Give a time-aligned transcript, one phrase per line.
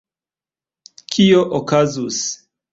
[1.13, 2.19] Kio okazus?